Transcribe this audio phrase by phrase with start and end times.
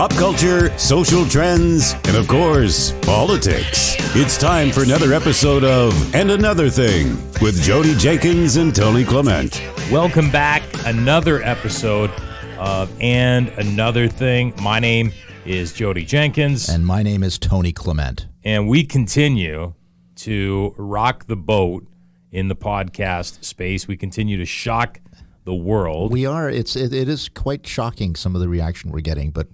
[0.00, 3.96] pop culture, social trends, and of course, politics.
[4.16, 9.62] It's time for another episode of And Another Thing with Jodie Jenkins and Tony Clement.
[9.92, 10.62] Welcome back.
[10.86, 12.10] Another episode
[12.58, 14.54] of And Another Thing.
[14.62, 15.12] My name
[15.44, 18.26] is Jodie Jenkins, And my name is Tony Clement.
[18.42, 19.74] and we continue
[20.14, 21.86] to rock the boat
[22.32, 23.86] in the podcast space.
[23.86, 24.98] We continue to shock
[25.44, 26.12] the world.
[26.12, 26.48] We are.
[26.48, 29.48] It's it, it is quite shocking some of the reaction we're getting, but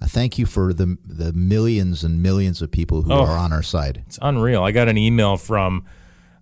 [0.00, 3.24] uh, thank you for the the millions and millions of people who Oh.
[3.24, 4.02] are on our side.
[4.06, 4.62] It's unreal.
[4.62, 5.84] I got an email from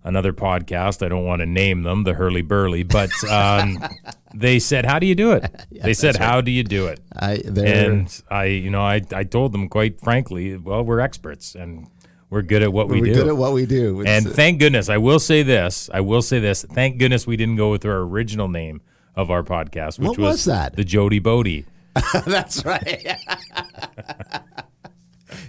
[0.03, 1.05] another podcast.
[1.05, 3.77] I don't want to name them, the Hurley Burley, but um,
[4.33, 7.33] they said, "How do you do it?" they said, "How do you do it?" I
[7.55, 11.87] And I, you know, I, I told them quite frankly, well, we're experts and
[12.29, 13.13] we're good at what we we're do.
[13.15, 14.01] good at what we do.
[14.01, 15.89] It's- and thank goodness, I will say this.
[15.93, 16.63] I will say this.
[16.63, 18.81] Thank goodness we didn't go with our original name
[19.15, 20.75] of our podcast, which What was that?
[20.75, 21.65] The Jody Bodie.
[22.25, 23.17] that's right.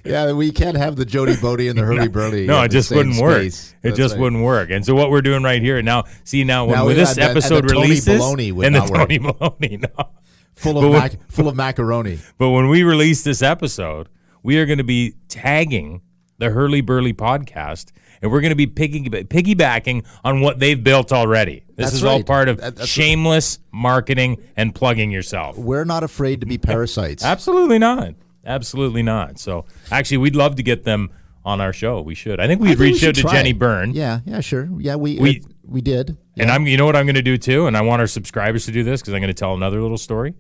[0.04, 2.46] yeah, we can't have the Jody Bodie and the Hurley Burley.
[2.46, 3.42] No, in it just wouldn't work.
[3.42, 4.20] It That's just right.
[4.20, 4.70] wouldn't work.
[4.70, 7.30] And so what we're doing right here now, see now when Now this and and
[7.30, 8.92] episode Tony releases Baloney would and the work.
[8.92, 10.10] Tony Maloney, no.
[10.54, 12.18] full of mac- full of macaroni.
[12.38, 14.08] But when we release this episode,
[14.42, 16.02] we are going to be tagging
[16.40, 21.12] the Hurley Burley podcast, and we're going to be piggy- piggybacking on what they've built
[21.12, 21.62] already.
[21.76, 25.56] This That's is all part of that's- shameless marketing and plugging yourself.
[25.56, 27.24] We're not afraid to be parasites.
[27.24, 28.14] Absolutely not.
[28.44, 29.38] Absolutely not.
[29.38, 31.10] So, actually, we'd love to get them
[31.44, 32.00] on our show.
[32.00, 32.40] We should.
[32.40, 33.36] I think I we've think we reached should out to.
[33.36, 33.92] Jenny Byrne.
[33.92, 34.68] Yeah, yeah, sure.
[34.78, 36.16] Yeah, we We- uh, we did.
[36.36, 38.64] And I'm, you know what I'm going to do too, and I want our subscribers
[38.64, 40.34] to do this because I'm going to tell another little story.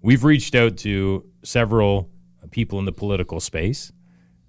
[0.00, 2.08] We've reached out to several
[2.52, 3.92] people in the political space,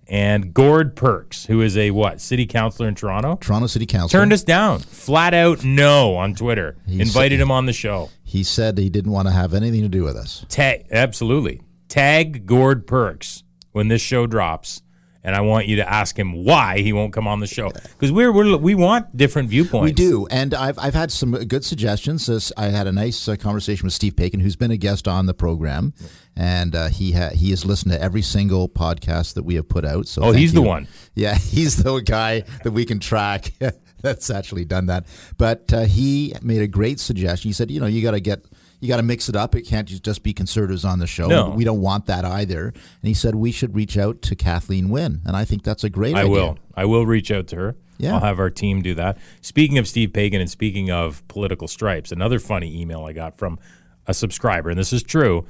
[0.07, 4.33] and Gord Perks, who is a what city councilor in Toronto, Toronto City Council turned
[4.33, 6.77] us down, flat out no on Twitter.
[6.87, 8.09] Invited him on the show.
[8.23, 10.45] He said he didn't want to have anything to do with us.
[10.49, 11.61] Tag absolutely
[11.93, 14.81] tag Gord Perks when this show drops.
[15.25, 18.11] And I want you to ask him why he won't come on the show because
[18.11, 19.85] we're, we're we want different viewpoints.
[19.85, 22.25] We do, and I've I've had some good suggestions.
[22.25, 25.25] This, I had a nice uh, conversation with Steve Paikin, who's been a guest on
[25.25, 25.93] the program,
[26.35, 29.85] and uh, he ha- he has listened to every single podcast that we have put
[29.85, 30.07] out.
[30.07, 30.87] So Oh, he's the one.
[31.15, 33.53] Yeah, he's the guy that we can track.
[34.01, 35.05] That's actually done that.
[35.37, 37.47] But uh, he made a great suggestion.
[37.47, 38.43] He said, you know, you got to get.
[38.83, 39.55] You got to mix it up.
[39.55, 41.27] It can't just be conservatives on the show.
[41.27, 41.51] No.
[41.51, 42.67] We don't want that either.
[42.67, 45.89] And he said we should reach out to Kathleen Wynne, and I think that's a
[45.89, 46.31] great I idea.
[46.31, 46.59] will.
[46.75, 47.75] I will reach out to her.
[47.97, 48.15] Yeah.
[48.15, 49.19] I'll have our team do that.
[49.39, 53.57] Speaking of Steve Paikin and speaking of political stripes, another funny email I got from
[54.05, 55.45] a subscriber, and this is true.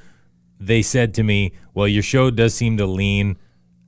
[0.60, 3.38] They said to me, "Well, your show does seem to lean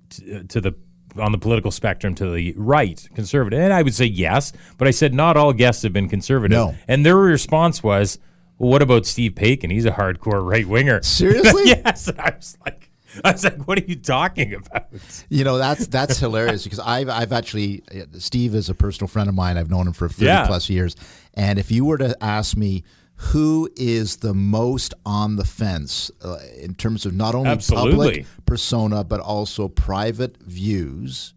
[0.10, 0.74] to, uh, to the
[1.20, 4.92] on the political spectrum to the right, conservative." And I would say yes, but I
[4.92, 6.58] said not all guests have been conservative.
[6.58, 6.76] No.
[6.88, 8.18] And their response was,
[8.58, 9.72] "Well, what about Steve Paikin?
[9.72, 11.64] He's a hardcore right winger." Seriously?
[11.68, 12.10] yes.
[12.18, 12.90] I was like,
[13.24, 14.88] I was like, "What are you talking about?"
[15.30, 17.84] You know that's that's hilarious because I've I've actually
[18.18, 19.58] Steve is a personal friend of mine.
[19.58, 20.48] I've known him for thirty Yeah.
[20.48, 20.96] plus years,
[21.34, 22.84] and if you were to ask me
[23.18, 27.92] who is the most on the fence uh, in terms of not only Absolutely.
[27.92, 31.34] public persona but also private views,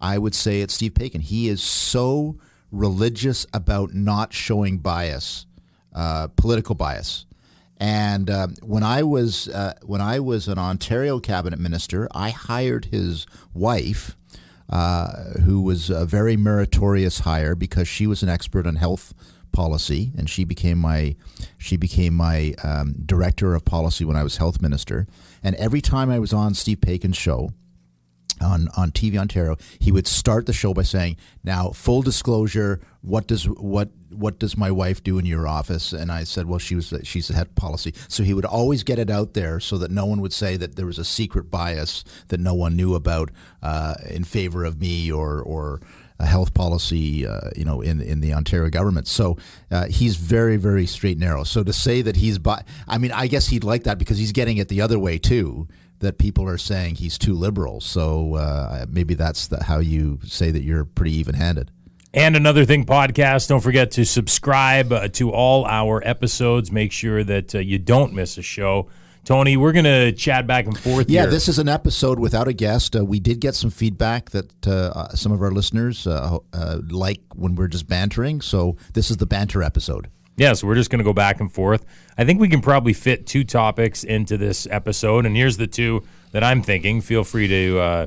[0.00, 1.20] I would say it's Steve Paikin.
[1.22, 2.36] He is so
[2.72, 5.46] religious about not showing bias,
[5.94, 7.26] uh, political bias.
[7.78, 12.86] And um, when I was uh, when I was an Ontario cabinet minister, I hired
[12.86, 14.16] his wife,
[14.68, 15.12] uh,
[15.44, 19.14] who was a very meritorious hire because she was an expert on health
[19.52, 21.16] policy, and she became my
[21.56, 25.06] she became my um, director of policy when I was health minister.
[25.42, 27.54] And every time I was on Steve Paikin's show,
[28.40, 33.26] on on TV Ontario, he would start the show by saying, "Now, full disclosure, what
[33.26, 36.74] does what what does my wife do in your office?" And I said, "Well, she
[36.74, 39.90] was she's the head policy." So he would always get it out there so that
[39.90, 43.30] no one would say that there was a secret bias that no one knew about
[43.62, 45.80] uh, in favor of me or or
[46.20, 49.08] a health policy, uh, you know, in in the Ontario government.
[49.08, 49.38] So
[49.70, 51.44] uh, he's very, very straight and narrow.
[51.44, 54.32] So to say that he's, bi- I mean, I guess he'd like that because he's
[54.32, 55.66] getting it the other way too.
[56.00, 57.80] That people are saying he's too liberal.
[57.80, 61.70] So uh, maybe that's the, how you say that you're pretty even-handed.
[62.12, 63.48] And another thing, podcast.
[63.48, 66.72] Don't forget to subscribe uh, to all our episodes.
[66.72, 68.88] Make sure that uh, you don't miss a show.
[69.24, 71.30] Tony, we're going to chat back and forth Yeah, here.
[71.30, 72.96] this is an episode without a guest.
[72.96, 76.78] Uh, we did get some feedback that uh, uh, some of our listeners uh, uh,
[76.88, 78.40] like when we're just bantering.
[78.40, 80.08] So this is the banter episode.
[80.40, 81.84] Yeah, so we're just going to go back and forth.
[82.16, 86.02] I think we can probably fit two topics into this episode, and here's the two
[86.32, 87.02] that I'm thinking.
[87.02, 88.06] Feel free to uh,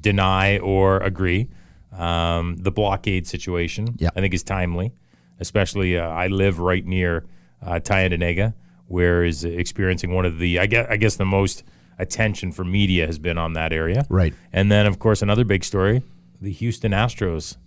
[0.00, 1.48] deny or agree.
[1.92, 4.10] Um, the blockade situation, Yeah.
[4.16, 4.94] I think, is timely.
[5.38, 7.24] Especially, uh, I live right near
[7.62, 8.54] uh, Tyendinaga,
[8.88, 11.62] where is experiencing one of the, I guess, I guess the most
[12.00, 14.06] attention for media has been on that area.
[14.08, 14.34] Right.
[14.52, 16.02] And then, of course, another big story:
[16.40, 17.58] the Houston Astros.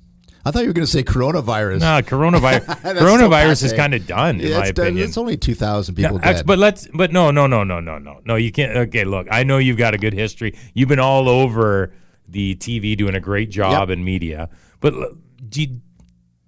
[0.48, 1.80] I thought you were going to say coronavirus.
[1.82, 2.66] No, coronavirus.
[2.98, 6.40] Coronavirus is kind of done, in Yeah, my it's, done- it's only 2,000 people Ex-
[6.40, 6.46] dead.
[6.48, 8.36] But let's, but no, no, no, no, no, no, no.
[8.36, 8.76] You can't.
[8.78, 10.58] Okay, look, I know you've got a good history.
[10.74, 11.94] You've been all over
[12.28, 13.98] the TV, doing a great job Yep.
[13.98, 14.50] in media.
[14.80, 14.94] But
[15.50, 15.82] do you,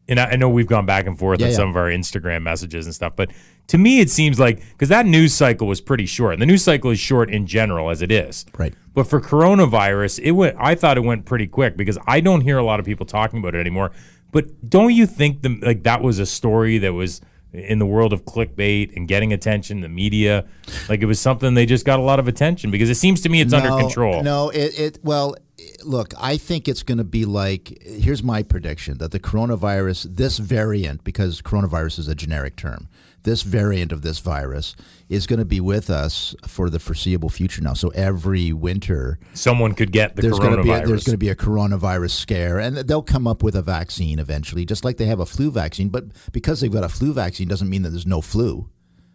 [0.07, 1.57] and I, I know we've gone back and forth Yeah, on yeah.
[1.57, 3.13] some of our Instagram messages and stuff.
[3.15, 3.31] But
[3.69, 6.63] to me, it seems like because that news cycle was pretty short, and the news
[6.63, 8.45] cycle is short in general as it is.
[8.57, 8.73] Right.
[8.95, 10.57] But for coronavirus, it went.
[10.59, 13.39] I thought it went pretty quick because I don't hear a lot of people talking
[13.39, 13.91] about it anymore.
[14.31, 17.21] But don't you think the like that was a story that was
[17.53, 20.45] in the world of clickbait and getting attention, the media,
[20.87, 23.29] like it was something they just got a lot of attention because it seems to
[23.29, 24.23] me it's under control.
[24.23, 25.35] No, it, it well,
[25.83, 30.37] look, I think it's going to be like here's my prediction that the coronavirus, this
[30.37, 32.87] variant, because coronavirus is a generic term,
[33.23, 34.75] this variant of this virus
[35.09, 37.73] is going to be with us for the foreseeable future now.
[37.73, 40.87] So every winter, Someone could get the there's going to be a, coronavirus.
[40.87, 44.65] there's going to be a coronavirus scare, and they'll come up with a vaccine eventually,
[44.65, 45.89] just like they have a flu vaccine.
[45.89, 48.69] But because they've got a flu vaccine, doesn't mean that there's no flu.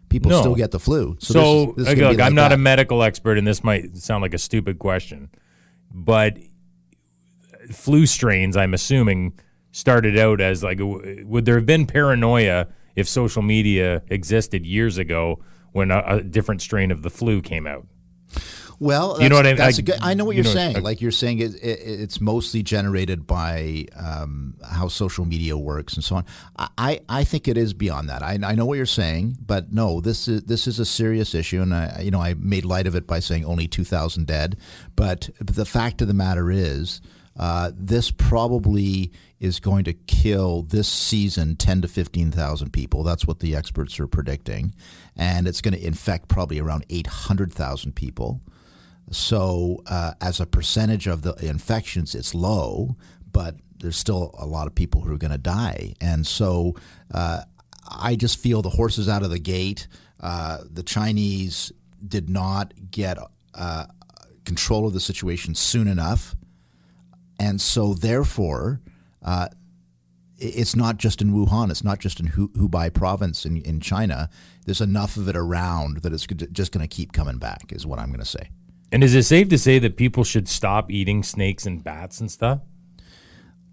[0.09, 0.39] People No.
[0.39, 1.17] still get the flu.
[1.19, 2.55] So, So, this is- this is look, be I'm not that.
[2.55, 5.29] a medical expert, and this might sound like a stupid question,
[5.95, 6.37] but
[7.71, 9.39] flu strains, I'm assuming,
[9.71, 15.39] started out as like, would there have been paranoia if social media existed years ago
[15.71, 17.87] when a, a different strain of the flu came out?
[18.79, 20.73] Well, You know what I- that's a good- I know what you you're know, saying.
[20.75, 25.93] like- like you're saying, it, it, it's mostly generated by um, how social media works
[25.95, 26.25] and so on.
[26.57, 28.21] I, I I think it is beyond that.
[28.21, 31.61] I, I know what you're saying, but no, this is this is a serious issue,
[31.61, 34.57] and I you know I made light of it by saying only 2,000 dead,
[34.95, 37.01] but the fact of the matter is.
[37.37, 39.11] Uh, this probably
[39.41, 43.03] is going to kill this season 10 to 15,000 people.
[43.03, 44.73] That's what the experts are predicting.
[45.17, 48.39] And it's going to infect probably around 800,000 people.
[49.11, 52.95] So, uh, as a percentage of the infections, it's low,
[53.31, 55.93] but there's still a lot of people who are going to die.
[56.01, 56.75] And so,
[57.13, 57.41] uh,
[57.87, 59.87] I just feel the horse is out of the gate.
[60.19, 61.71] Uh, the Chinese
[62.05, 63.17] did not get
[63.53, 63.85] uh,
[64.43, 66.35] control of the situation soon enough.
[67.39, 68.81] And so, therefore,
[69.23, 69.49] uh,
[70.37, 71.69] it's not just in Wuhan.
[71.69, 74.29] It's not just in Hubei province in, in China.
[74.65, 77.99] There's enough of it around that it's just going to keep coming back, is what
[77.99, 78.49] I'm going to say.
[78.95, 82.31] And is it safe to say that people should stop eating snakes and bats and
[82.31, 82.61] stuff?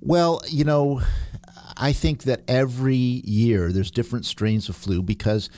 [0.00, 1.00] Well, you know,
[1.76, 5.48] I think that every year there's different strains of flu because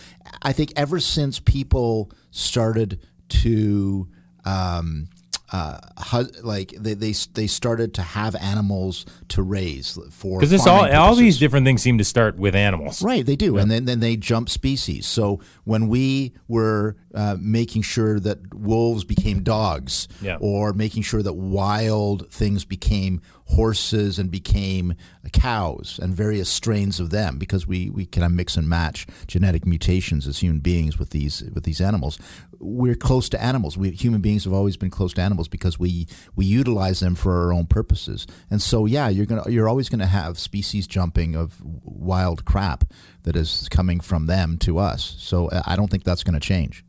[0.43, 3.01] I think ever since people started
[3.31, 4.07] to
[4.45, 5.09] um,
[5.55, 5.79] uh,
[6.11, 10.95] hu- like they, they they started to have animals to raise for Because all farming
[10.97, 13.03] all these different things seem to start with animals.
[13.03, 15.07] Right, they do, and then then they jump species.
[15.07, 20.39] So when we were uh, making sure that wolves became dogs, Yeah.
[20.41, 24.95] or making sure that wild things became horses and became
[25.33, 29.67] cows and various strains of them, because we we kind of mix and match genetic
[29.67, 32.19] mutations as human beings with these with these animals.
[32.59, 33.77] We're close to animals.
[33.77, 37.45] We human beings have always been close to animals because we we utilize them for
[37.45, 38.27] our own purposes.
[38.51, 42.85] And so yeah, you're gonna you're always gonna have species jumping of wild crap
[43.25, 45.17] that is coming from them to us.
[45.19, 46.85] So uh, I don't think that's going to change.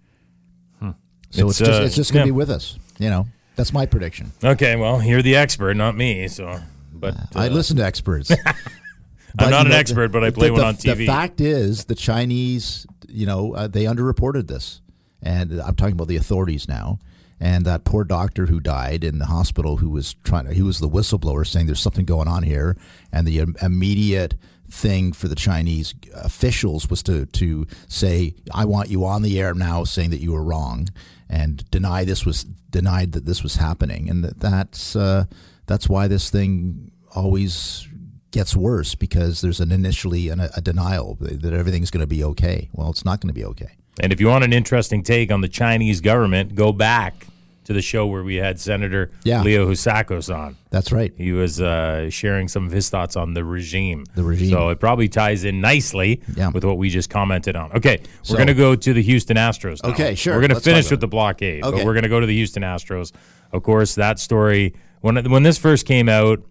[1.32, 2.34] So It's, it's, just uh, it's just going to yeah.
[2.34, 2.78] be with us.
[2.98, 4.32] You know, that's my prediction.
[4.44, 6.28] Okay, well, you're the expert, not me.
[6.28, 6.60] So,
[6.94, 8.32] but I uh, listen to experts.
[9.38, 10.98] I'm not an know, expert, but I play the- one on TV.
[10.98, 14.82] The fact is, the Chinese, you know, uh, they underreported this,
[15.22, 17.00] and I'm talking about the authorities now.
[17.38, 20.80] And that poor doctor who died in the hospital, who was trying, to, he was
[20.80, 22.78] the whistleblower saying there's something going on here,
[23.12, 24.36] and the im- immediate
[24.70, 29.54] thing for the Chinese officials was to to say, "I want you on the air
[29.54, 30.88] now, saying that you were wrong,"
[31.30, 35.26] and deny this was denied that this was happening, and that that's uh,
[35.66, 37.88] that's why this thing always
[38.32, 42.70] gets worse because there's an initially an, a denial that everything's going to be okay.
[42.74, 43.78] Well, it's not going to be okay.
[44.00, 47.28] And if you want an interesting take on the Chinese government, go back
[47.66, 49.42] to the show where we had Senator Yeah.
[49.42, 50.56] Leo Housakos on.
[50.70, 51.14] That's right.
[51.18, 54.06] He was uh, sharing some of his thoughts on the regime.
[54.16, 54.50] The regime.
[54.52, 56.50] So it probably ties in nicely Yeah.
[56.50, 57.72] with what we just commented on.
[57.74, 59.84] Okay, we're So- going to go to the Houston Astros.
[59.84, 59.90] Now.
[59.90, 60.34] Okay, sure.
[60.36, 62.64] We're going to finish with the blockade, but we're going to go to the Houston
[62.64, 63.12] Astros.
[63.52, 66.44] Of course, that story when when this first came out,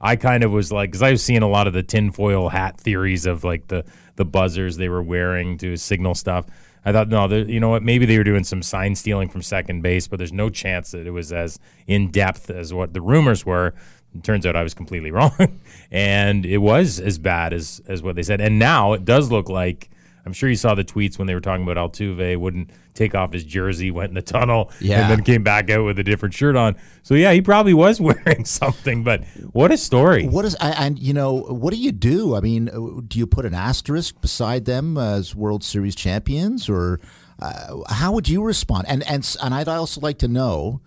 [0.00, 3.26] I kind of was like, because I've seen a lot of the tinfoil hat theories
[3.26, 3.84] of like the
[4.16, 6.46] the buzzers they were wearing to signal stuff.
[6.84, 7.82] I thought, no, you know what?
[7.82, 11.06] Maybe they were doing some sign stealing from second base, but there's no chance that
[11.06, 13.74] it was as in depth as what the rumors were.
[14.14, 15.60] It turns out I was completely wrong,
[15.90, 18.40] and it was as bad as as what they said.
[18.40, 19.89] And now it does look like
[20.26, 23.32] I'm sure you saw the tweets when they were talking about Altuve wouldn't take off
[23.32, 25.00] his jersey, went in the tunnel, Yeah.
[25.02, 26.76] and then came back out with a different shirt on.
[27.02, 29.02] So yeah, he probably was wearing something.
[29.02, 30.26] But what a story!
[30.26, 32.34] What is I- and you know what do you do?
[32.36, 32.66] I mean,
[33.08, 37.00] do you put an asterisk beside them as World Series champions, or
[37.38, 38.84] uh, how would you respond?
[38.88, 40.80] And and and I'd also like to know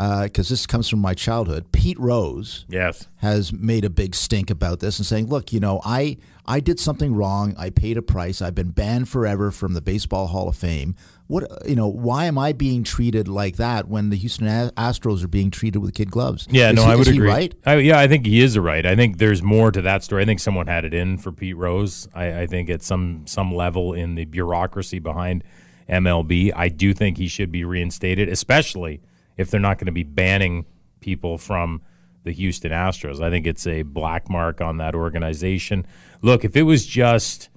[0.00, 1.70] Uh, because this comes from my childhood.
[1.72, 3.06] Pete Rose Yes.
[3.16, 6.16] has made a big stink about this and saying, "Look, you know, I
[6.46, 7.54] I did something wrong.
[7.58, 8.40] I paid a price.
[8.40, 10.94] I've been banned forever from the Baseball Hall of Fame.
[11.26, 11.86] What you know?
[11.86, 15.80] Why am I being treated like that when the Houston A- Astros are being treated
[15.80, 16.46] with kid gloves?
[16.50, 17.28] Yeah, Is no, he- I would is he agree.
[17.28, 17.54] right?
[17.66, 18.86] I, yeah, I think he is right.
[18.86, 20.22] I think there's more to that story.
[20.22, 22.08] I think someone had it in for Pete Rose.
[22.14, 25.44] I, I think at some some level in the bureaucracy behind
[25.90, 29.02] MLB, I do think he should be reinstated, especially
[29.40, 30.66] if they're not going to be banning
[31.00, 31.82] people from
[32.24, 33.22] the Houston Astros.
[33.22, 35.86] I think it's a black mark on that organization.
[36.22, 37.48] Look, if it was just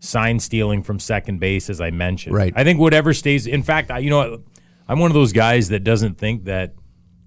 [0.00, 2.52] sign stealing from second base, as I mentioned, Right.
[2.54, 3.46] I think whatever stays.
[3.46, 4.42] In fact, I, you know.
[4.88, 6.74] I'm one of those guys that doesn't think that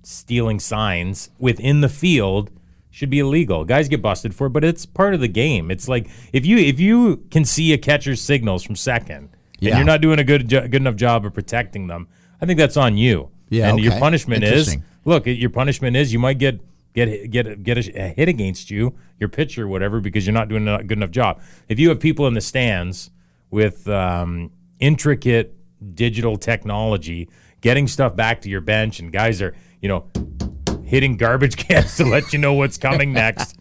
[0.03, 2.51] stealing signs within the field
[2.91, 3.65] should be illegal.
[3.65, 5.71] Guys get busted for it, but it's part of the game.
[5.71, 9.29] It's like if you if you can see a catcher's signals from second
[9.61, 12.07] and you're not doing a good good enough job of protecting them,
[12.39, 13.31] I think that's on you.
[13.49, 14.75] Yeah, and your punishment is
[15.05, 15.25] look.
[15.27, 16.59] Your punishment is you might get
[16.93, 20.83] get get get a, hit against you, your pitcher, whatever, because you're not doing a
[20.83, 21.41] good enough job.
[21.69, 23.11] If you have people in the stands
[23.51, 25.53] with um, intricate
[25.93, 27.29] digital technology
[27.61, 30.05] getting stuff back to your bench, and guys are you know
[30.83, 33.57] hitting garbage cans to let you know what's coming next.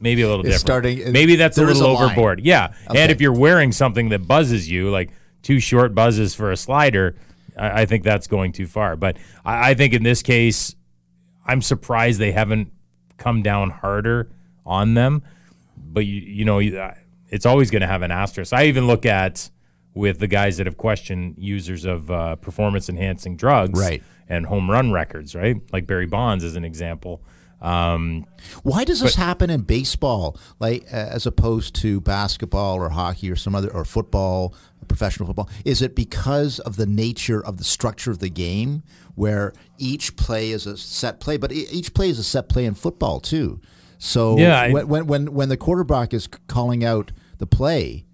[0.00, 0.60] Maybe a little different.
[0.60, 2.04] starting- Maybe that's a little a line.
[2.06, 2.40] overboard.
[2.40, 3.00] Yeah, Okay.
[3.02, 5.10] and if you're wearing something that buzzes you, like
[5.42, 7.14] two short buzzes for a slider,
[7.56, 8.96] I, I think that's going too far.
[8.96, 10.74] But I, I think in this case,
[11.46, 12.70] I'm surprised they haven't
[13.18, 14.30] come down harder
[14.64, 15.22] on them.
[15.76, 16.94] But you, you know, uh,
[17.28, 18.52] it's always going to have an asterisk.
[18.52, 19.50] I even look at
[19.94, 24.02] with the guys that have questioned users of uh, performance enhancing drugs, Right.
[24.28, 25.56] and home run records, right?
[25.72, 27.22] Like Barry Bonds as an example.
[27.60, 28.26] Um,
[28.64, 33.36] Why does this happen in baseball, like uh, as opposed to basketball or hockey or
[33.36, 34.54] some other or football,
[34.92, 35.48] professional football?
[35.64, 38.82] Is it because of the nature of the structure of the game,
[39.14, 42.74] where each play is a set play, but each play is a set play in
[42.74, 43.60] football too?
[43.98, 48.04] So Yeah, I- when, when when when the quarterback is calling out the play,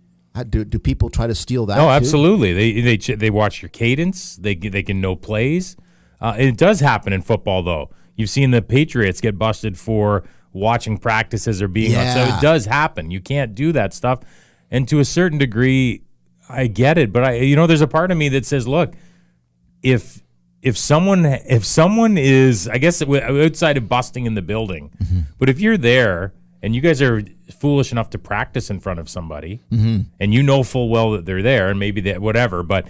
[0.51, 1.79] do do people try to steal that?
[1.79, 1.89] Oh, too?
[1.91, 2.53] absolutely.
[2.53, 4.37] They they they watch your cadence.
[4.37, 5.77] They they can know plays.
[6.21, 7.91] Uh, it does happen in football, though.
[8.17, 12.07] You've seen the Patriots get busted for watching practices or being on.
[12.15, 13.11] So it does happen.
[13.13, 14.21] You can't do that stuff.
[14.71, 16.03] And to a certain degree,
[16.49, 17.13] I get it.
[17.13, 18.95] But I, you know, there's a part of me that says, look,
[19.83, 20.23] if
[20.63, 25.21] if someone if someone is, I guess outside of busting in the building, mm-hmm.
[25.39, 27.23] but if you're there and you guys are
[27.61, 30.01] foolish enough to practice in front of somebody, mm-hmm.
[30.19, 32.87] and you know full well that they're there, and maybe that whatever, but.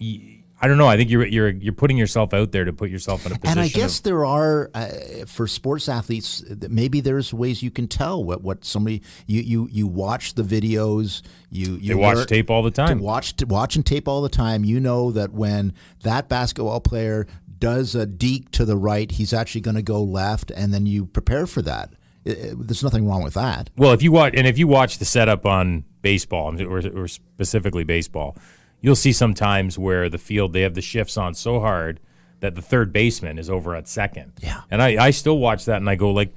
[0.00, 0.28] y-
[0.64, 0.86] I don't know.
[0.86, 3.58] I think you're you're you're putting yourself out there to put yourself in a position.
[3.58, 4.86] And I guess of, there are uh,
[5.26, 6.44] for sports athletes.
[6.68, 11.22] Maybe there's ways you can tell what, what somebody you, you you watch the videos.
[11.50, 13.00] You you watch learn- tape all the to time.
[13.00, 14.64] watch to watch and tape all the time.
[14.64, 17.26] You know that when that basketball player
[17.58, 21.06] does a deke to the right, he's actually going to go left, and then you
[21.06, 21.90] prepare for that.
[22.24, 23.68] I- I- there's nothing wrong with that.
[23.76, 27.82] Well, if you watch and if you watch the setup on baseball or, or specifically
[27.84, 28.36] baseball,
[28.82, 32.00] you'll see sometimes where the field they have the shifts on so hard
[32.40, 34.32] that the third baseman is over at second.
[34.42, 34.62] Yeah.
[34.70, 36.34] and I, I still watch that and I go like,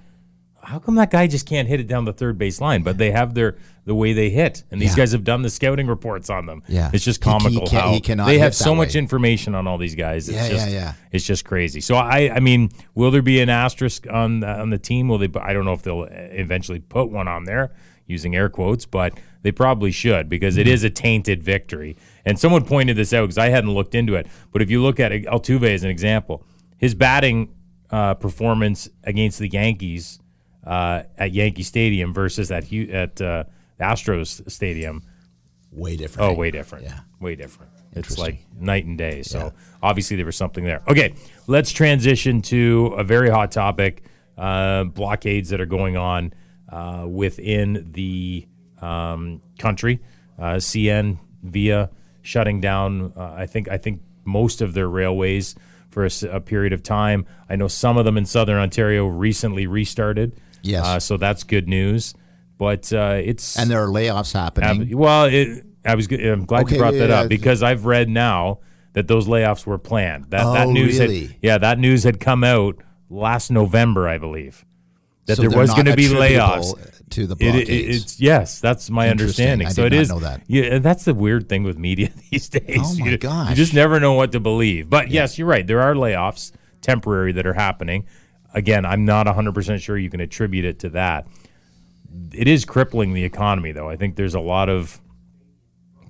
[0.65, 2.81] how come that guy just can't hit it down the third base line?
[2.81, 5.03] But they have their the way they hit, and these Yeah.
[5.03, 6.63] guys have done the scouting reports on them.
[6.67, 6.89] Yeah.
[6.91, 9.77] it's just He- he comical how he cannot they have so much information on all
[9.77, 10.27] these guys.
[10.27, 10.93] It's Yeah, just, yeah, yeah.
[11.11, 11.81] It's just crazy.
[11.81, 15.07] So I, I mean, will there be an asterisk on the, on the team?
[15.07, 15.29] Will they?
[15.39, 17.71] I don't know if they'll eventually put one on there
[18.07, 20.73] using air quotes, but they probably should because it mm-hmm.
[20.73, 21.95] is a tainted victory.
[22.25, 24.27] And someone pointed this out because I hadn't looked into it.
[24.51, 26.43] But if you look at Altuve as an example,
[26.77, 27.53] his batting
[27.91, 30.19] uh, performance against the Yankees
[30.65, 33.43] uh, at Yankee Stadium versus at at uh,
[33.79, 35.03] Astros Stadium.
[35.71, 36.31] Way different.
[36.31, 36.85] Oh, way different.
[36.85, 37.01] Yeah.
[37.19, 37.71] Way different.
[37.93, 39.23] It's like night and day.
[39.23, 40.81] So obviously there was something there.
[40.87, 41.13] Okay,
[41.47, 44.03] let's transition to a very hot topic
[44.37, 46.33] uh, blockades that are going on
[46.69, 48.47] uh, within the
[48.81, 50.01] um, country.
[50.37, 51.89] Uh, CN via
[52.25, 55.55] shutting down, uh, I think, I think most of their railways
[55.89, 57.25] for a period of time.
[57.49, 60.33] I know some of them in southern Ontario recently restarted.
[60.61, 60.85] Yes.
[60.85, 62.13] Uh, so that's good news.
[62.57, 64.97] But uh, it's And there are layoffs happening.
[64.97, 66.07] Well, it, I was.
[66.11, 67.27] I'm glad Okay, you brought that yeah, up yeah.
[67.27, 68.59] because I've read now
[68.93, 70.25] that those layoffs were planned.
[70.31, 71.27] That that Oh, news really?
[71.27, 72.77] had yeah that news had come out
[73.09, 74.65] last November, I believe.
[75.25, 76.73] That So there was going to be layoffs
[77.11, 79.67] to the It- it- it's yes, that's my understanding.
[79.67, 80.09] I so it is.
[80.09, 80.41] know that.
[80.47, 82.77] Yeah, that's the weird thing with media these days.
[82.79, 83.49] Oh, my you, gosh.
[83.49, 84.89] You just never know what to believe.
[84.89, 85.65] But yes, you're right.
[85.65, 86.51] There are layoffs,
[86.81, 88.05] temporary, that are happening.
[88.53, 91.27] Again, I'm not 100 percent sure you can attribute it to that.
[92.33, 93.89] It is crippling the economy, though.
[93.89, 95.01] I think there's a lot of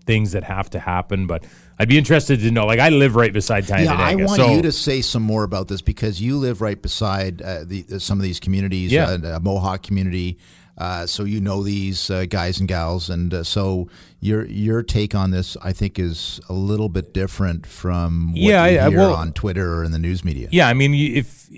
[0.06, 1.44] things that have to happen, but
[1.80, 2.66] I'd be interested to know.
[2.66, 3.86] Like, I live right beside Tyendinaga.
[3.86, 6.80] Yeah, I want so you to say some more about this because you live right
[6.82, 9.10] beside uh, the, some of these communities, Yeah.
[9.24, 10.38] uh, Mohawk community.
[10.78, 13.88] Uh, so you know these uh, guys and gals, and uh, so
[14.20, 18.66] your your take on this, I think, is a little bit different from what Yeah,
[18.68, 20.50] you I- hear well- on Twitter or in the news media.
[20.52, 21.50] Yeah, I mean, if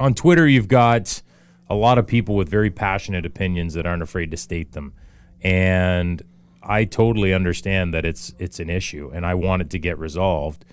[0.00, 1.20] on Twitter you've got
[1.68, 4.94] a lot of people with very passionate opinions that aren't afraid to state them,
[5.42, 6.22] and
[6.68, 10.64] I totally understand that it's it's an issue, and I want it to get resolved.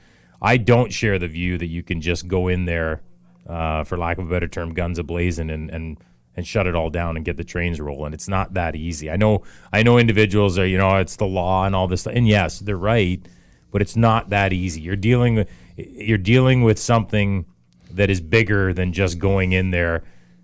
[0.42, 3.02] I don't share the view that you can just go in there,
[3.48, 5.98] uh, for lack of a better term, guns ablazing, and and
[6.36, 8.14] and shut it all down and get the trains rolling.
[8.14, 9.12] It's not that easy.
[9.12, 12.28] I know I know individuals are you know it's the law and all this, and
[12.28, 13.24] yes, they're right,
[13.72, 14.82] but it's not that easy.
[14.82, 17.46] You're dealing with you're dealing with something
[17.92, 20.04] that is bigger than just going in there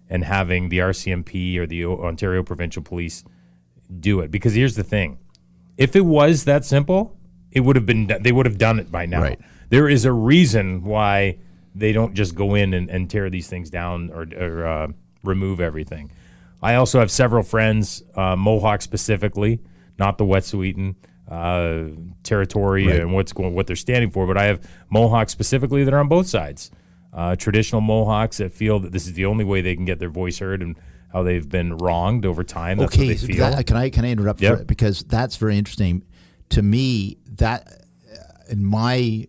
[0.09, 3.23] and having the RCMP or the Ontario Provincial Police
[3.99, 4.31] do it.
[4.31, 5.17] Because here's the thing:
[5.79, 7.17] if it was that simple,
[7.51, 8.11] it would have been.
[8.21, 9.21] They would have done it by now.
[9.23, 9.39] Right.
[9.69, 11.37] There is a reason why
[11.73, 14.87] they don't just go in and, and tear these things down or, or uh,
[15.23, 16.11] remove everything.
[16.61, 19.61] I also have several friends, uh, Mohawk specifically,
[19.97, 20.95] not the Wet'suwet'en
[21.29, 22.99] uh, territory Right.
[22.99, 26.09] and what's going, what they're standing for, but I have Mohawks specifically that are on
[26.09, 26.71] both sides.
[27.13, 30.09] Uh, traditional Mohawks that feel that this is the only way they can get their
[30.09, 30.75] voice heard and
[31.11, 32.77] how they've been wronged over time.
[32.77, 33.37] That's okay, what they so feel.
[33.51, 34.67] that- can I can I interrupt Yep.
[34.67, 36.03] because that's very interesting
[36.49, 37.17] to me.
[37.37, 37.67] That
[38.11, 38.17] uh,
[38.51, 39.27] in my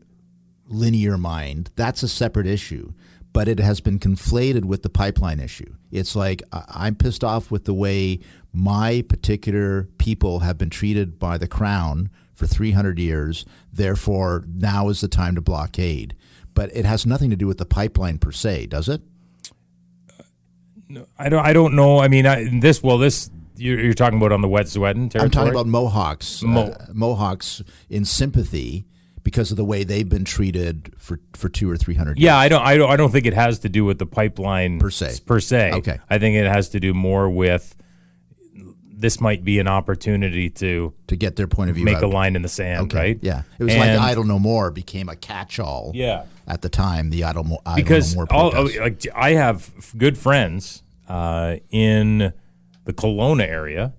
[0.66, 2.92] linear mind, that's a separate issue,
[3.32, 5.75] but it has been conflated with the pipeline issue.
[5.90, 8.21] It's like I'm pissed off with the way
[8.52, 13.45] my particular people have been treated by the crown for 300 years.
[13.73, 16.14] Therefore, now is the time to blockade.
[16.52, 19.02] But it has nothing to do with the pipeline per se, does it?
[21.18, 21.44] I don't.
[21.44, 21.98] I don't know.
[22.00, 22.82] I mean, I, this.
[22.82, 25.24] Well, this you're, you're talking about on the Wet'suwet'en territory.
[25.24, 26.42] I'm talking about Mohawks.
[26.42, 28.86] Mo- uh, Mohawks in sympathy
[29.22, 32.24] because of the way they've been treated for, for two or three hundred years.
[32.24, 32.62] Yeah, I don't.
[32.62, 32.90] I don't.
[32.90, 35.18] I don't think it has to do with the pipeline Per se.
[35.26, 35.72] Per se.
[35.74, 35.98] Okay.
[36.08, 37.76] I think it has to do more with
[39.00, 41.84] this might be an opportunity to to get their point of view.
[41.84, 42.02] make out.
[42.04, 42.99] a line in the sand, Okay.
[42.99, 43.19] right?
[43.23, 45.93] Yeah, it was like And- Idle No More became a catch-all.
[45.95, 46.25] Yeah.
[46.47, 50.19] At the time, the Idle, Mo- Idle because No More all, like I have good
[50.19, 52.32] friends uh, in
[52.84, 53.95] the Kelowna area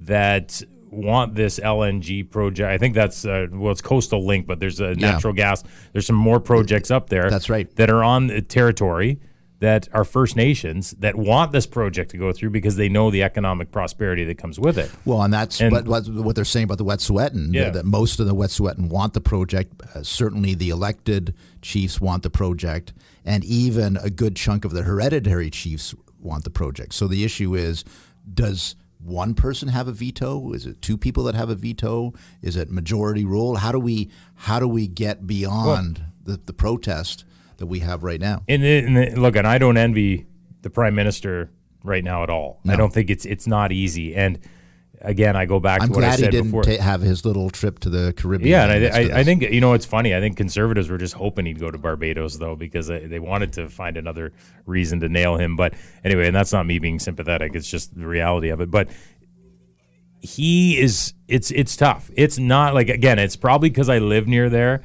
[0.00, 2.70] that want this LNG project.
[2.70, 5.62] I think that's uh, well, it's Coastal Link, but there's a natural gas.
[5.92, 7.28] There's some more projects up there.
[7.30, 7.74] That's right.
[7.76, 9.18] That are on the territory
[9.58, 13.22] that are First Nations that want this project to go through because they know the
[13.22, 14.90] economic prosperity that comes with it.
[15.04, 17.54] Well, and that's And- what, what they're saying about the Wet'suwet'en.
[17.54, 17.64] Yeah.
[17.64, 19.80] That, that most of the Wet'suwet'en want the project.
[19.94, 22.92] Uh, certainly, the elected chiefs want the project,
[23.24, 26.92] and even a good chunk of the hereditary chiefs want the project.
[26.92, 27.84] So the issue is,
[28.32, 30.52] does one person have a veto?
[30.52, 32.12] Is it two people that have a veto?
[32.42, 33.56] Is it majority rule?
[33.56, 37.24] How do we how do we get beyond the, the protest
[37.58, 38.42] that we have right now?
[38.48, 40.26] And, and look, and I don't envy
[40.62, 41.50] the prime minister
[41.84, 42.60] right now at all.
[42.68, 44.14] I don't think it's it's not easy.
[44.14, 44.38] And
[45.00, 46.64] again, I go back I'm to what I glad he said didn't before.
[46.64, 48.50] ta- have his little trip to the Caribbean.
[48.50, 50.14] yeah, and in the midst I, I, I think you know it's funny.
[50.14, 53.52] I think conservatives were just hoping he'd go to Barbados though, because they, they wanted
[53.54, 54.32] to find another
[54.66, 55.54] reason to nail him.
[55.56, 57.54] But anyway, and that's not me being sympathetic.
[57.54, 58.70] It's just the reality of it.
[58.70, 58.88] But
[60.20, 61.14] he is.
[61.28, 62.10] It's it's tough.
[62.16, 63.18] It's not like again.
[63.18, 64.84] It's probably because I live near there.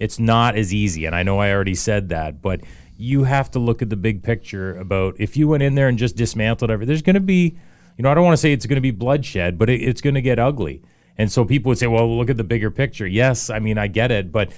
[0.00, 2.62] It's not as easy, and I know I already said that, but
[2.96, 5.98] you have to look at the big picture about if you went in there and
[5.98, 6.88] just dismantled everything.
[6.88, 7.56] There's going to be,
[7.96, 10.00] you know, I don't want to say it's going to be bloodshed, but it, it's
[10.00, 10.82] going to get ugly.
[11.16, 13.06] And so people would say, well, look at the bigger picture.
[13.06, 14.52] Yes, I mean I get it, but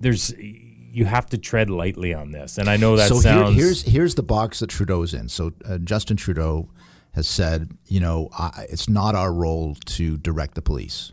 [0.00, 2.56] there's you have to tread lightly on this.
[2.56, 5.28] And I know that so sounds here, here's here's the box that Trudeau's in.
[5.28, 6.70] So uh, Justin Trudeau
[7.12, 11.12] has said, you know, I, it's not our role to direct the police.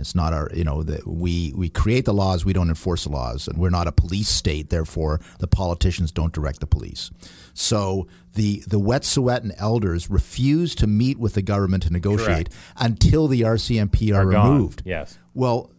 [0.00, 3.10] It's not our, you know, that we we create the laws, we don't enforce the
[3.10, 4.70] laws, and we're not a police state.
[4.70, 7.10] Therefore, the politicians don't direct the police.
[7.54, 12.54] So the the Wet'suwet'en elders refuse to meet with the government to negotiate Correct.
[12.76, 14.82] until the RCMP are, are removed.
[14.84, 15.18] Yes.
[15.34, 15.70] Well,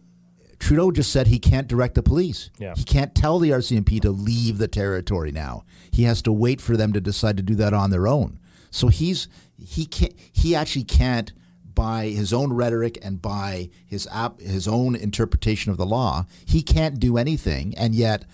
[0.58, 2.50] Trudeau just said he can't direct the police.
[2.58, 2.74] Yeah.
[2.76, 5.64] He can't tell the RCMP to leave the territory now.
[5.90, 8.38] He has to wait for them to decide to do that on their own.
[8.70, 11.32] So he's he can't he actually can't
[11.74, 16.62] by his own rhetoric and by his app, his own interpretation of the law, he
[16.62, 18.24] can't do anything and yet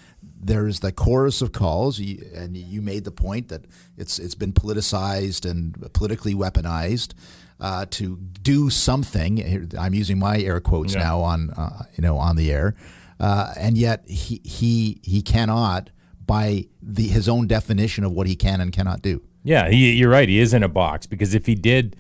[0.41, 3.65] there's the chorus of calls, and you made the point that
[3.97, 7.15] it's it's been politicized and politically weaponized
[7.61, 9.69] uh, to do something.
[9.77, 11.01] I'm using my air quotes Yeah.
[11.01, 12.77] now on uh, you know on the air,
[13.19, 15.91] uh, and yet he he he cannot
[16.25, 19.21] by the his own definition of what he can and cannot do.
[19.43, 20.29] Yeah, he, you're right.
[20.29, 21.97] He is in a box because if he did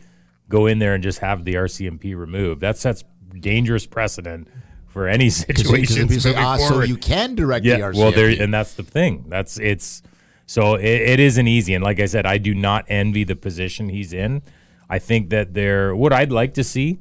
[0.48, 3.04] go in there and just have the RCMP removed, that sets
[3.38, 4.48] dangerous precedent
[4.86, 6.08] for any situation.
[6.08, 7.96] say, ah, so you can direct the yeah, RCMP.
[7.96, 9.24] well, there, and that's the thing.
[9.28, 10.02] That's it's
[10.46, 11.74] so it, it isn't easy.
[11.74, 14.42] And like I said, I do not envy the position he's in.
[14.88, 16.98] I think that there, what I'd like to see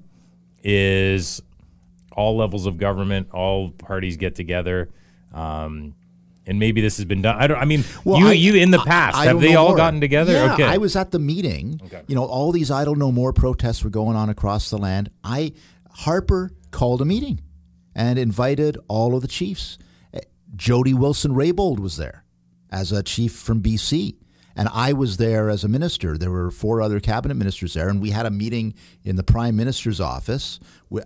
[0.61, 1.41] is
[2.11, 4.89] all levels of government, all parties get together.
[5.33, 5.95] Um,
[6.47, 7.35] and maybe this has been done.
[7.37, 7.57] I don't.
[7.57, 9.77] I mean, Well, you I- you in the past I have they all more.
[9.77, 10.33] gotten together?
[10.33, 11.79] Yeah, okay, I was at the meeting.
[12.07, 15.09] You know, all these "Idle No More" protests were going on across the land.
[15.23, 15.53] I
[15.91, 17.41] Harper called a meeting
[17.95, 19.77] and invited all of the chiefs.
[20.13, 20.19] Eh,
[20.55, 22.23] Jody Wilson Raybould was there
[22.71, 24.15] as a chief from BC.
[24.59, 26.17] And I was there as a minister.
[26.17, 29.55] There were four other cabinet ministers there, and we had a meeting in the prime
[29.55, 30.59] minister's office,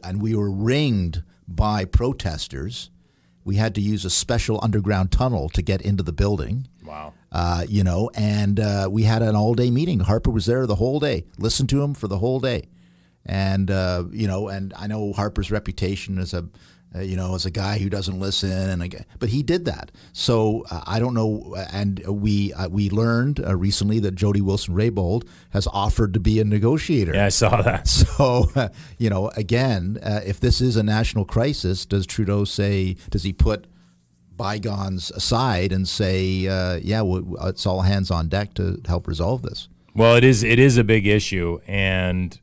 [0.06, 2.90] and we were ringed by protesters.
[3.44, 7.14] We had to use a special underground tunnel to get into the building wow.
[7.32, 10.00] uh, you know, and uh, we had an all day meeting.
[10.02, 12.68] Harper was there the whole day, listened to him for the whole day,
[13.26, 16.48] and uh, you know, and I know Harper's reputation as a
[16.96, 19.66] uh, you know as a guy who doesn't listen, and a, guy- but he did
[19.66, 19.92] that.
[20.14, 24.76] So uh, I don't know, and we uh, we learned uh, recently that Jody Wilson
[24.76, 27.14] Raybould has offered to be a negotiator.
[27.14, 27.88] Yeah, I saw that.
[28.12, 32.96] So, uh, you know, again, uh, if this is a national crisis, does Trudeau say,
[33.10, 33.66] does he put
[34.36, 39.42] bygones aside and say, uh, yeah, well, it's all hands on deck to help resolve
[39.44, 39.70] this?
[39.96, 42.40] Well, it is it is a big issue, and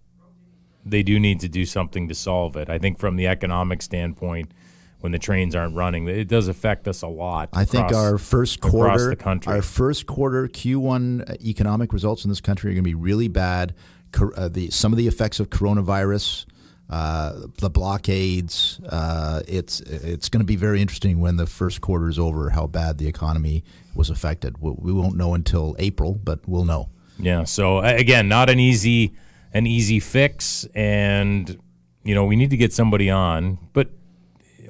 [0.90, 2.68] they do need to do something to solve it.
[2.68, 4.52] I think from the economic standpoint,
[5.00, 7.50] when the trains aren't running, it does affect us a lot.
[7.52, 9.52] I think our first quarter, the country.
[9.52, 13.74] our first quarter Q1 economic results in this country are going to be really bad.
[14.12, 16.46] Cor- uh, the some of the effects of coronavirus,
[16.90, 18.80] uh, the blockades.
[18.88, 22.66] Uh, it's it's going to be very interesting when the first quarter is over how
[22.66, 23.62] bad the economy
[23.94, 24.58] was affected.
[24.58, 26.88] We, we won't know until April, but we'll know.
[27.18, 27.44] Yeah.
[27.44, 29.14] So again, not an easy
[29.52, 31.58] an easy fix, and
[32.04, 33.90] you know we need to get somebody on, but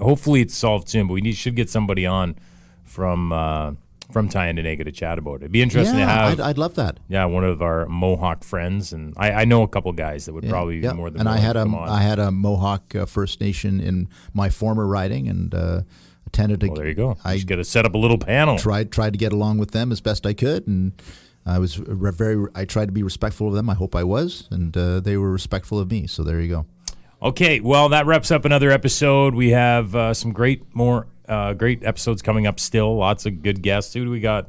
[0.01, 1.07] hopefully it's solved soon.
[1.07, 2.37] But we need, should get somebody on
[2.85, 3.73] from uh,
[4.13, 5.43] from Tyendinaga to chat about it.
[5.43, 6.33] It'd be interesting yeah, to have.
[6.33, 6.99] I'd, I'd love that.
[7.09, 10.49] yeah, one of our Mohawk friends, and I, I know a couple guys that would
[10.49, 11.81] probably Yeah, be more than and I had to a.
[11.81, 15.83] I had a Mohawk uh, First Nation in my former riding and uh,
[16.27, 16.63] attended.
[16.63, 17.17] A, well, there you go.
[17.25, 18.59] I I just got to set up a little panel.
[18.59, 20.93] tried tried to get along with them as best I could, and
[21.49, 22.47] I was re- very.
[22.55, 23.71] I tried to be respectful of them.
[23.71, 26.07] I hope I was, and uh, they were respectful of me.
[26.07, 26.67] So there you go.
[27.21, 29.35] Okay, well that wraps up another episode.
[29.35, 32.61] We have uh, some great more uh, great episodes coming up.
[32.61, 33.95] Still, lots of good guests.
[33.95, 34.49] Who do we got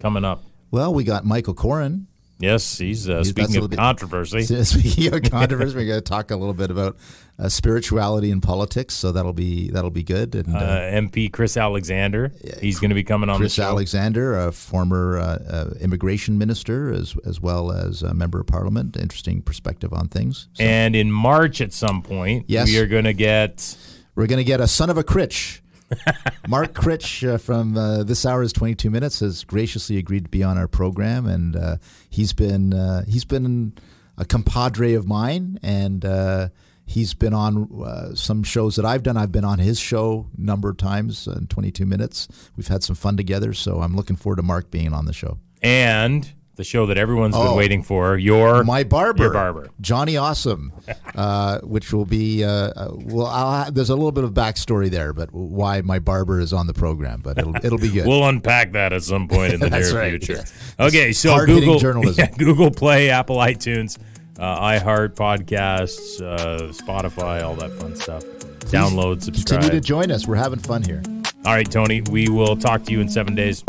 [0.00, 0.42] coming up?
[0.70, 2.06] Well, we got Michael Coren.
[2.40, 4.42] Yes, he's uh, a speaking of bit- controversy.
[4.64, 6.96] Speaking of controversy, we're going to talk a little bit about
[7.38, 8.94] uh, spirituality and politics.
[8.94, 10.34] So that'll be that'll be good.
[10.34, 13.68] And Uh, MP Chris Alexander, he's going to be coming on Chris the show.
[13.68, 18.96] Alexander, a former uh, uh, immigration minister, as as well as a member of parliament.
[18.96, 20.48] Interesting perspective on things.
[20.54, 22.68] So and in March at some point, Yes.
[22.68, 23.76] we are going to get
[24.14, 25.62] we're going to get a son of a Critch.
[26.48, 30.42] Mark Critch uh, from uh, This Hour is 22 Minutes has graciously agreed to be
[30.42, 31.76] on our program, and uh,
[32.08, 33.74] he's been uh, he's been
[34.16, 36.48] a compadre of mine, and uh,
[36.86, 39.16] he's been on uh, some shows that I've done.
[39.16, 42.28] I've been on his show a number of times in 22 Minutes.
[42.56, 45.38] We've had some fun together, so I'm looking forward to Mark being on the show.
[45.62, 47.56] and the show that everyone's been Oh.
[47.56, 48.18] waiting for.
[48.18, 49.68] Your My barber, Your barber.
[49.80, 50.72] Johnny Awesome,
[51.14, 53.26] uh, which will be uh, uh, well.
[53.28, 56.66] I'll, ha- there's a little bit of backstory there, but why my barber is on
[56.66, 58.06] the program, but it'll it'll be good.
[58.06, 60.34] We'll unpack that at some point in the near right, future.
[60.34, 60.74] yes.
[60.78, 62.26] Okay, so hard-hitting Google journalism.
[62.28, 63.96] yeah, Google Play, Apple iTunes,
[64.38, 68.22] uh, iHeart Podcasts, uh, Spotify, all that fun stuff.
[68.70, 69.60] Download, subscribe.
[69.62, 70.26] Continue to join us.
[70.26, 71.02] We're having fun here.
[71.46, 73.64] all right, Tony, we will talk to you in seven days.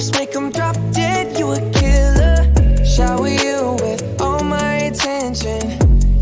[0.00, 2.84] Just make them drop dead, you a killer.
[2.86, 5.60] Shower you with all my attention.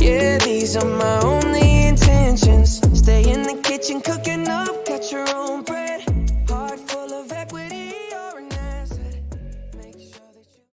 [0.01, 2.81] Yeah, these are my only intentions.
[2.99, 5.88] Stay in the kitchen, cooking up, catch your own bread.